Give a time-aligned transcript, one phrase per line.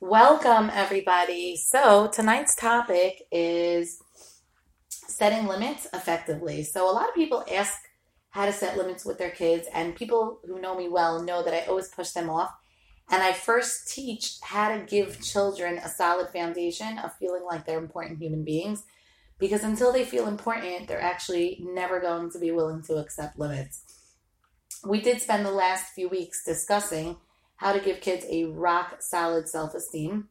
[0.00, 1.56] Welcome, everybody.
[1.56, 4.00] So, tonight's topic is
[4.88, 6.62] setting limits effectively.
[6.62, 7.74] So, a lot of people ask
[8.30, 11.52] how to set limits with their kids, and people who know me well know that
[11.52, 12.54] I always push them off.
[13.10, 17.78] And I first teach how to give children a solid foundation of feeling like they're
[17.78, 18.84] important human beings.
[19.40, 23.82] Because until they feel important, they're actually never going to be willing to accept limits.
[24.86, 27.16] We did spend the last few weeks discussing
[27.58, 30.28] how to give kids a rock solid self esteem.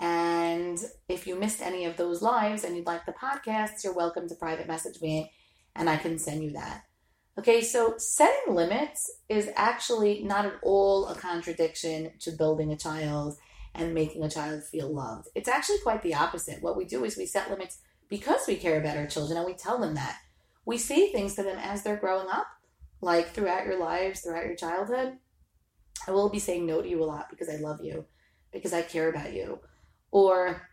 [0.00, 4.28] And if you missed any of those lives and you'd like the podcast, you're welcome
[4.28, 5.30] to private message me
[5.76, 6.82] and I can send you that.
[7.38, 13.36] Okay, so setting limits is actually not at all a contradiction to building a child
[13.74, 15.28] and making a child feel loved.
[15.34, 16.62] It's actually quite the opposite.
[16.62, 17.78] What we do is we set limits
[18.08, 20.18] because we care about our children and we tell them that.
[20.66, 22.46] We say things to them as they're growing up,
[23.00, 25.18] like throughout your lives, throughout your childhood.
[26.06, 28.04] I will be saying no to you a lot because I love you,
[28.52, 29.60] because I care about you.
[30.10, 30.68] Or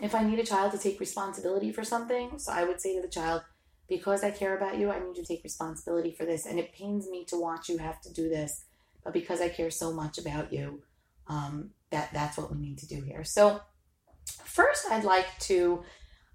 [0.00, 3.02] if I need a child to take responsibility for something, so I would say to
[3.02, 3.42] the child,
[3.88, 6.46] because I care about you, I need you to take responsibility for this.
[6.46, 8.64] And it pains me to watch you have to do this,
[9.02, 10.82] but because I care so much about you,
[11.26, 13.24] um, that that's what we need to do here.
[13.24, 13.60] So
[14.44, 15.82] first, I'd like to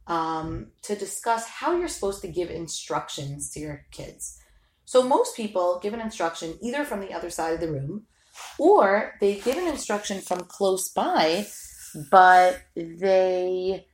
[0.07, 4.39] um, to discuss how you're supposed to give instructions to your kids.
[4.85, 8.03] So most people give an instruction either from the other side of the room
[8.57, 11.45] or they give an instruction from close by,
[12.11, 13.85] but they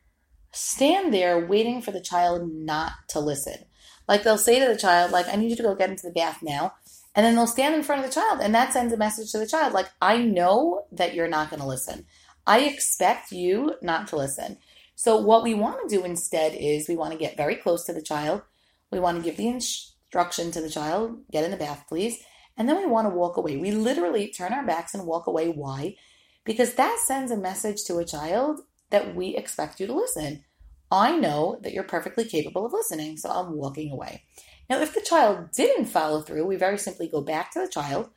[0.52, 3.66] stand there waiting for the child not to listen.
[4.08, 6.14] Like they'll say to the child, like, I need you to go get into the
[6.14, 6.74] bath now.
[7.14, 9.38] And then they'll stand in front of the child, and that sends a message to
[9.38, 12.06] the child, like, I know that you're not going to listen.
[12.48, 14.58] I expect you not to listen.
[14.96, 17.94] So, what we want to do instead is we want to get very close to
[17.94, 18.44] the child.
[18.92, 22.24] We want to give the instruction to the child, get in the bath, please
[22.62, 23.58] and then we want to walk away.
[23.58, 25.50] We literally turn our backs and walk away.
[25.50, 25.96] Why?
[26.44, 30.44] Because that sends a message to a child that we expect you to listen.
[30.92, 34.26] I know that you're perfectly capable of listening, so I'm walking away.
[34.70, 38.12] Now, if the child didn't follow through, we very simply go back to the child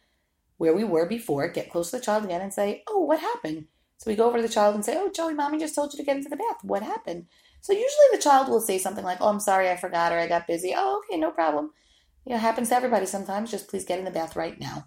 [0.59, 3.69] where we were before, get close to the child again, and say, Oh, what happened?
[3.97, 5.97] So we go over to the child and say, Oh, Joey, mommy just told you
[5.97, 6.59] to get into the bath.
[6.65, 7.29] What happened?
[7.63, 10.27] So usually the child will say something like, Oh, I'm sorry, I forgot, or I
[10.27, 10.75] got busy.
[10.77, 11.71] Oh, okay, no problem.
[12.25, 13.51] You know, happens to everybody sometimes.
[13.51, 14.87] Just please get in the bath right now.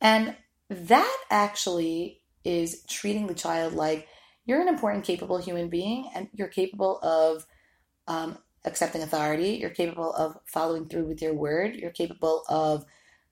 [0.00, 0.36] And
[0.70, 4.08] that actually is treating the child like
[4.46, 7.46] you're an important, capable human being and you're capable of
[8.06, 9.58] um, accepting authority.
[9.60, 11.74] You're capable of following through with your word.
[11.74, 12.84] You're capable of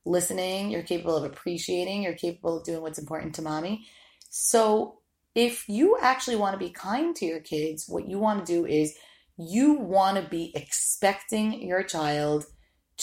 [0.04, 0.70] listening.
[0.70, 2.02] You're capable of appreciating.
[2.02, 3.86] You're capable of doing what's important to mommy.
[4.30, 4.98] So,
[5.34, 8.66] if you actually want to be kind to your kids, what you want to do
[8.66, 8.94] is
[9.38, 12.44] you want to be expecting your child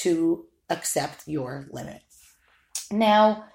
[0.01, 2.01] to accept your limit.
[2.91, 3.45] Now,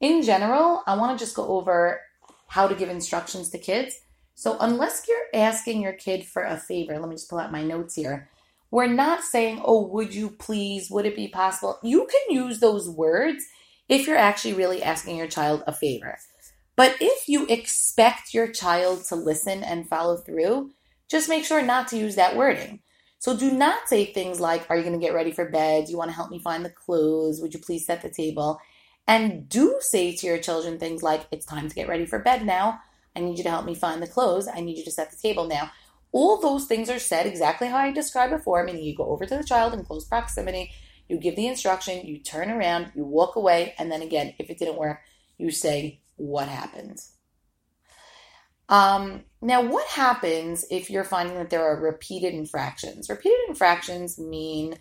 [0.00, 2.00] in general, I want to just go over
[2.46, 4.00] how to give instructions to kids.
[4.34, 7.62] So, unless you're asking your kid for a favor, let me just pull out my
[7.62, 8.28] notes here.
[8.70, 10.90] We're not saying, oh, would you please?
[10.90, 11.78] Would it be possible?
[11.82, 13.44] You can use those words
[13.88, 16.16] if you're actually really asking your child a favor.
[16.76, 20.70] But if you expect your child to listen and follow through,
[21.08, 22.80] just make sure not to use that wording.
[23.20, 25.84] So do not say things like, Are you going to get ready for bed?
[25.84, 27.40] Do you want to help me find the clothes?
[27.40, 28.58] Would you please set the table?
[29.06, 32.46] And do say to your children things like, It's time to get ready for bed
[32.46, 32.80] now.
[33.14, 34.48] I need you to help me find the clothes.
[34.48, 35.70] I need you to set the table now.
[36.12, 39.36] All those things are said exactly how I described before, meaning you go over to
[39.36, 40.72] the child in close proximity,
[41.06, 44.58] you give the instruction, you turn around, you walk away, and then again, if it
[44.58, 45.00] didn't work,
[45.36, 47.00] you say, What happened?
[48.70, 53.10] Um, now, what happens if you're finding that there are repeated infractions?
[53.10, 54.76] Repeated infractions mean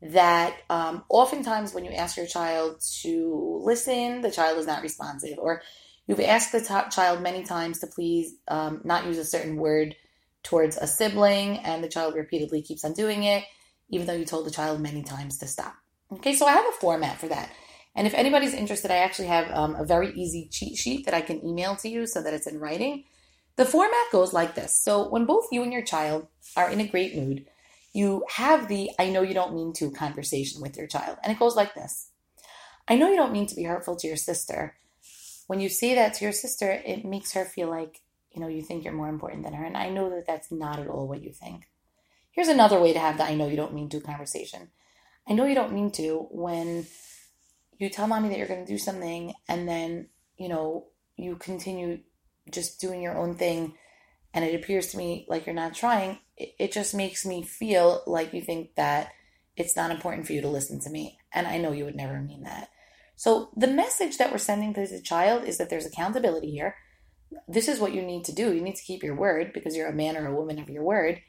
[0.00, 5.38] that um, oftentimes when you ask your child to listen, the child is not responsive,
[5.38, 5.62] or
[6.06, 9.94] you've asked the t- child many times to please um, not use a certain word
[10.42, 13.44] towards a sibling, and the child repeatedly keeps on doing it,
[13.90, 15.74] even though you told the child many times to stop.
[16.10, 17.50] Okay, so I have a format for that.
[17.94, 21.20] And if anybody's interested, I actually have um, a very easy cheat sheet that I
[21.20, 23.04] can email to you so that it's in writing.
[23.56, 24.78] The format goes like this.
[24.82, 27.46] So when both you and your child are in a great mood,
[27.92, 31.18] you have the I know you don't mean to conversation with your child.
[31.22, 32.10] And it goes like this
[32.86, 34.76] I know you don't mean to be hurtful to your sister.
[35.46, 38.62] When you say that to your sister, it makes her feel like, you know, you
[38.62, 39.64] think you're more important than her.
[39.64, 41.68] And I know that that's not at all what you think.
[42.32, 44.68] Here's another way to have the I know you don't mean to conversation.
[45.26, 46.86] I know you don't mean to when
[47.78, 50.86] you tell mommy that you're going to do something and then, you know,
[51.16, 52.00] you continue
[52.50, 53.74] just doing your own thing
[54.34, 58.02] and it appears to me like you're not trying, it, it just makes me feel
[58.06, 59.12] like you think that
[59.56, 61.18] it's not important for you to listen to me.
[61.32, 62.68] And I know you would never mean that.
[63.16, 66.76] So the message that we're sending to the child is that there's accountability here,
[67.48, 68.52] this is what you need to do.
[68.52, 70.82] You need to keep your word because you're a man or a woman of your
[70.82, 71.22] word.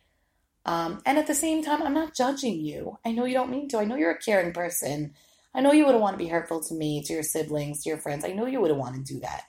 [0.65, 2.99] Um, and at the same time, I'm not judging you.
[3.05, 3.77] I know you don't mean to.
[3.77, 5.13] I know you're a caring person.
[5.55, 7.97] I know you wouldn't want to be hurtful to me, to your siblings, to your
[7.97, 8.25] friends.
[8.25, 9.43] I know you wouldn't want to do that.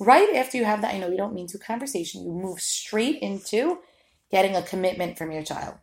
[0.00, 3.20] Right after you have that, I know you don't mean to conversation, you move straight
[3.22, 3.78] into
[4.30, 5.76] getting a commitment from your child.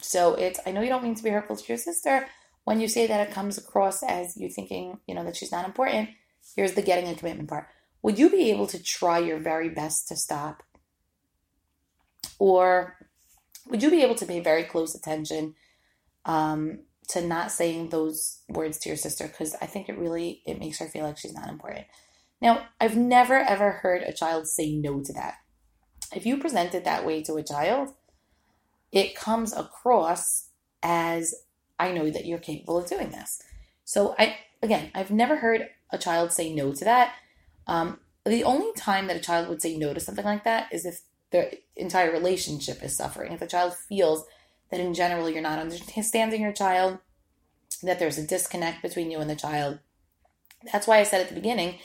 [0.00, 2.26] So it's, I know you don't mean to be hurtful to your sister.
[2.64, 5.64] When you say that it comes across as you thinking, you know, that she's not
[5.64, 6.10] important,
[6.56, 7.68] here's the getting a commitment part.
[8.02, 10.64] Would you be able to try your very best to stop?
[12.38, 12.96] Or
[13.68, 15.54] would you be able to pay very close attention
[16.24, 19.28] um, to not saying those words to your sister?
[19.28, 21.86] Because I think it really it makes her feel like she's not important.
[22.42, 25.36] Now, I've never ever heard a child say no to that.
[26.12, 27.94] If you present it that way to a child,
[28.90, 30.48] it comes across
[30.82, 31.34] as
[31.78, 33.40] I know that you're capable of doing this.
[33.84, 37.14] So I again, I've never heard a child say no to that.
[37.68, 40.84] Um, the only time that a child would say no to something like that is
[40.84, 41.00] if
[41.30, 43.32] their entire relationship is suffering.
[43.32, 44.24] If the child feels
[44.70, 46.98] that in general you're not understanding your child,
[47.84, 49.78] that there's a disconnect between you and the child.
[50.72, 51.78] That's why I said at the beginning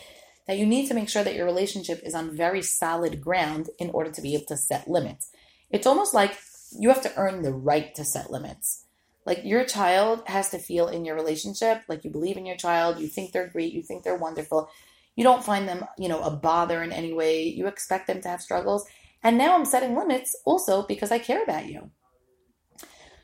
[0.47, 3.89] that you need to make sure that your relationship is on very solid ground in
[3.89, 5.29] order to be able to set limits.
[5.69, 6.38] It's almost like
[6.77, 8.85] you have to earn the right to set limits.
[9.25, 12.99] Like your child has to feel in your relationship like you believe in your child,
[12.99, 14.69] you think they're great, you think they're wonderful.
[15.17, 17.43] You don't find them, you know, a bother in any way.
[17.43, 18.88] You expect them to have struggles.
[19.23, 21.91] And now I'm setting limits also because I care about you.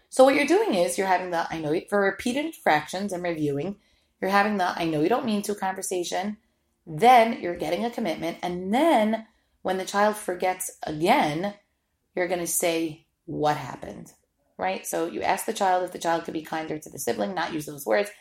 [0.09, 3.23] So what you're doing is you're having the I know you for repeated infractions and
[3.23, 3.77] reviewing,
[4.21, 6.37] you're having the I know you don't mean to conversation.
[6.85, 8.37] Then you're getting a commitment.
[8.41, 9.25] And then
[9.61, 11.53] when the child forgets again,
[12.15, 14.11] you're going to say, What happened?
[14.57, 14.85] Right?
[14.85, 17.53] So you ask the child if the child could be kinder to the sibling, not
[17.53, 18.11] use those words.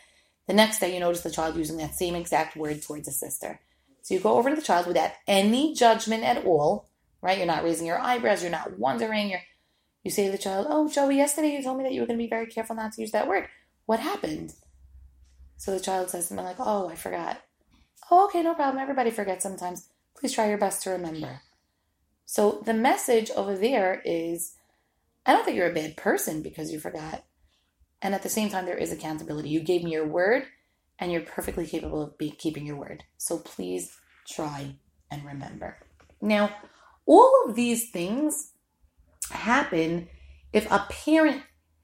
[0.47, 3.59] The next day, you notice the child using that same exact word towards a sister.
[4.01, 6.89] So you go over to the child without any judgment at all,
[7.21, 7.37] right?
[7.37, 9.29] You're not raising your eyebrows, you're not wondering.
[9.29, 9.41] You're,
[10.03, 12.19] you say to the child, Oh, Joey, yesterday you told me that you were going
[12.19, 13.47] to be very careful not to use that word.
[13.85, 14.53] What happened?
[15.55, 17.41] So the child says something like, Oh, I forgot.
[18.11, 18.81] Oh, okay, no problem.
[18.81, 19.87] Everybody forgets sometimes.
[20.15, 21.41] Please try your best to remember.
[22.25, 24.55] So the message over there is
[25.25, 27.23] I don't think you're a bad person because you forgot.
[28.01, 29.49] And at the same time, there is accountability.
[29.49, 30.45] You gave me your word,
[30.99, 33.03] and you're perfectly capable of be- keeping your word.
[33.17, 33.97] So please
[34.27, 34.75] try
[35.09, 35.77] and remember.
[36.21, 36.53] Now,
[37.05, 38.51] all of these things
[39.31, 40.09] happen
[40.51, 41.43] if a parent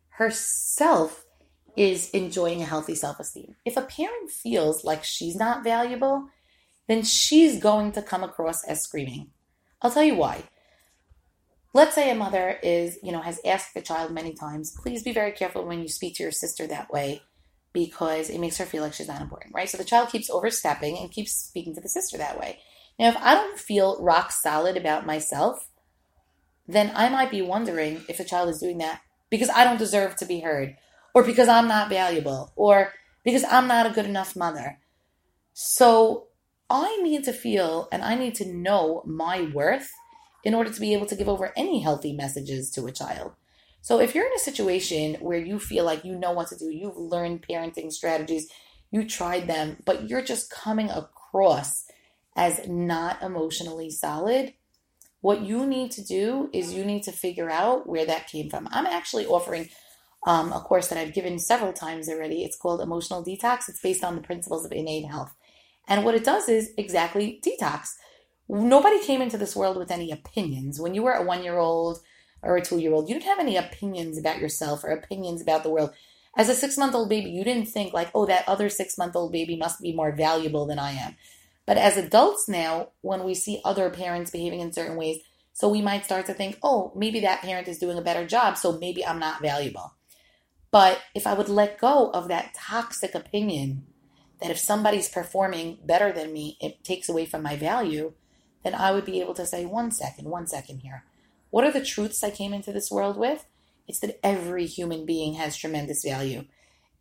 [0.09, 1.25] herself
[1.79, 3.55] is enjoying a healthy self esteem.
[3.63, 6.27] If a parent feels like she's not valuable,
[6.89, 9.29] then she's going to come across as screaming.
[9.81, 10.43] I'll tell you why.
[11.73, 15.13] Let's say a mother is, you know, has asked the child many times, please be
[15.13, 17.21] very careful when you speak to your sister that way
[17.71, 19.69] because it makes her feel like she's not important, right?
[19.69, 22.59] So the child keeps overstepping and keeps speaking to the sister that way.
[22.97, 25.69] Now, if I don't feel rock solid about myself,
[26.67, 28.99] then I might be wondering if the child is doing that
[29.29, 30.75] because I don't deserve to be heard
[31.13, 34.79] or because I'm not valuable, or because I'm not a good enough mother.
[35.53, 36.27] So
[36.69, 39.91] I need to feel and I need to know my worth
[40.43, 43.33] in order to be able to give over any healthy messages to a child.
[43.81, 46.69] So if you're in a situation where you feel like you know what to do,
[46.69, 48.49] you've learned parenting strategies,
[48.91, 51.85] you tried them, but you're just coming across
[52.35, 54.53] as not emotionally solid,
[55.21, 58.67] what you need to do is you need to figure out where that came from.
[58.71, 59.69] I'm actually offering
[60.25, 62.43] um, a course that I've given several times already.
[62.43, 63.69] It's called Emotional Detox.
[63.69, 65.33] It's based on the principles of innate health.
[65.87, 67.93] And what it does is exactly detox.
[68.47, 70.79] Nobody came into this world with any opinions.
[70.79, 71.99] When you were a one year old
[72.41, 75.63] or a two year old, you didn't have any opinions about yourself or opinions about
[75.63, 75.93] the world.
[76.37, 79.15] As a six month old baby, you didn't think, like, oh, that other six month
[79.15, 81.15] old baby must be more valuable than I am.
[81.65, 85.19] But as adults now, when we see other parents behaving in certain ways,
[85.53, 88.57] so we might start to think, oh, maybe that parent is doing a better job,
[88.57, 89.93] so maybe I'm not valuable.
[90.71, 93.85] But if I would let go of that toxic opinion
[94.41, 98.13] that if somebody's performing better than me, it takes away from my value,
[98.63, 101.03] then I would be able to say, one second, one second here.
[101.49, 103.45] What are the truths I came into this world with?
[103.87, 106.45] It's that every human being has tremendous value.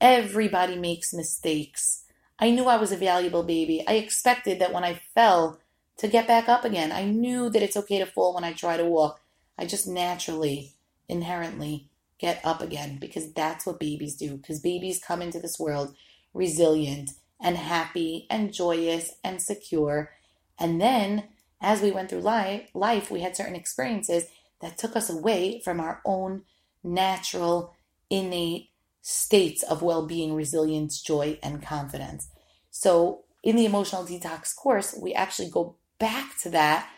[0.01, 2.05] Everybody makes mistakes.
[2.39, 3.85] I knew I was a valuable baby.
[3.87, 5.61] I expected that when I fell
[5.99, 6.93] to get back up again.
[6.93, 9.21] I knew that it's okay to fall when I try to walk.
[9.59, 10.75] I just naturally,
[11.09, 14.37] inherently get up again because that's what babies do.
[14.37, 15.95] Because babies come into this world
[16.35, 17.11] resilient
[17.41, 20.11] and happy and joyous and secure.
[20.59, 21.25] And then
[21.61, 24.25] as we went through life, life we had certain experiences
[24.61, 26.43] that took us away from our own
[26.83, 27.75] natural,
[28.11, 28.71] innate
[29.03, 32.29] states of well being, resilience, joy, and confidence.
[32.71, 36.91] So, in the emotional detox course, we actually go back to that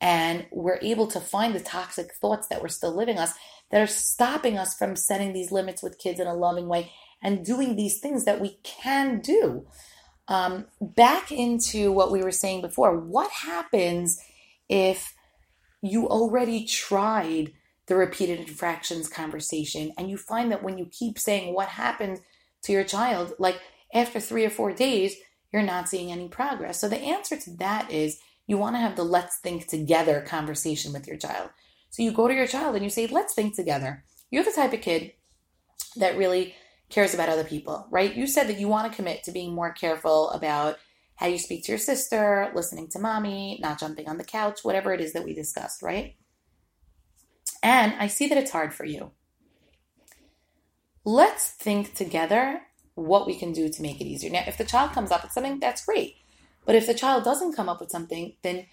[0.00, 3.32] and we're able to find the toxic thoughts that we're still living us
[3.70, 6.92] that are stopping us from setting these limits with kids in a loving way
[7.22, 9.66] and doing these things that we can do.
[10.28, 14.20] Um, back into what we were saying before, what happens
[14.68, 15.14] if
[15.82, 17.52] you already tried
[17.86, 22.20] the repeated infractions conversation and you find that when you keep saying what happened
[22.62, 23.60] to your child, like
[23.94, 25.16] after three or four days,
[25.52, 26.80] you're not seeing any progress.
[26.80, 30.92] So the answer to that is you want to have the let's think together conversation
[30.92, 31.50] with your child.
[31.90, 34.04] So you go to your child and you say, let's think together.
[34.30, 35.12] You're the type of kid
[35.96, 36.54] that really
[36.88, 38.14] cares about other people, right?
[38.14, 40.78] You said that you want to commit to being more careful about
[41.16, 44.92] how you speak to your sister, listening to mommy, not jumping on the couch, whatever
[44.92, 46.16] it is that we discussed, right?
[47.62, 49.12] And I see that it's hard for you.
[51.04, 52.60] Let's think together
[52.94, 54.30] what we can do to make it easier.
[54.30, 56.16] Now, if the child comes up with something, that's great.
[56.64, 58.66] But if the child doesn't come up with something, then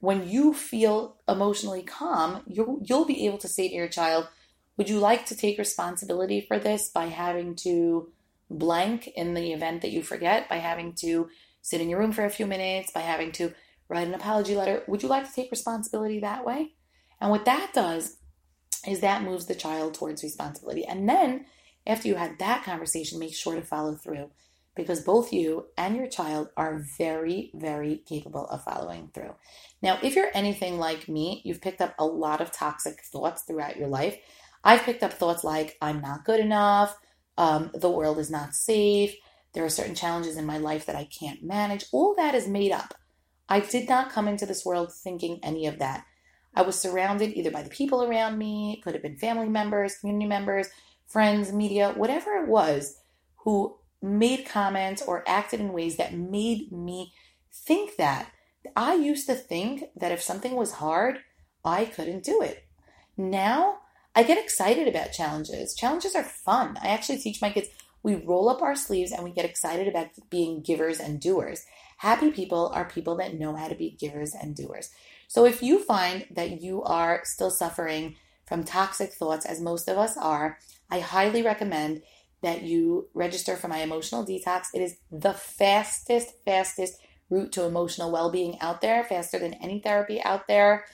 [0.00, 4.28] when you feel emotionally calm, you'll, you'll be able to say to your child,
[4.76, 8.08] Would you like to take responsibility for this by having to
[8.50, 11.28] blank in the event that you forget, by having to
[11.62, 13.52] sit in your room for a few minutes, by having to
[13.88, 14.82] write an apology letter?
[14.86, 16.72] Would you like to take responsibility that way?
[17.20, 18.16] And what that does
[18.88, 20.86] is that moves the child towards responsibility.
[20.86, 21.44] And then
[21.86, 24.30] after you had that conversation, make sure to follow through
[24.74, 29.34] because both you and your child are very, very capable of following through.
[29.82, 33.76] Now, if you're anything like me, you've picked up a lot of toxic thoughts throughout
[33.76, 34.16] your life.
[34.62, 36.96] I've picked up thoughts like, I'm not good enough,
[37.36, 39.14] um, the world is not safe,
[39.52, 41.86] there are certain challenges in my life that I can't manage.
[41.92, 42.94] All that is made up.
[43.48, 46.04] I did not come into this world thinking any of that.
[46.54, 50.26] I was surrounded either by the people around me, could have been family members, community
[50.26, 50.68] members,
[51.06, 52.96] friends, media, whatever it was,
[53.38, 57.12] who made comments or acted in ways that made me
[57.52, 58.30] think that.
[58.76, 61.18] I used to think that if something was hard,
[61.64, 62.64] I couldn't do it.
[63.16, 63.78] Now,
[64.14, 65.74] I get excited about challenges.
[65.74, 66.78] Challenges are fun.
[66.82, 67.68] I actually teach my kids
[68.02, 71.64] we roll up our sleeves and we get excited about being givers and doers.
[71.98, 74.90] Happy people are people that know how to be givers and doers.
[75.28, 78.16] So if you find that you are still suffering
[78.46, 80.58] from toxic thoughts, as most of us are,
[80.90, 82.02] I highly recommend
[82.42, 84.66] that you register for my emotional detox.
[84.74, 86.94] It is the fastest, fastest
[87.28, 90.84] route to emotional well being out there, faster than any therapy out there.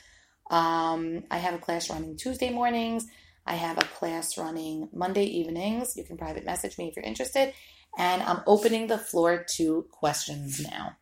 [0.50, 3.06] Um, I have a class running Tuesday mornings.
[3.46, 5.96] I have a class running Monday evenings.
[5.96, 7.52] You can private message me if you're interested.
[7.98, 10.96] And I'm opening the floor to questions now.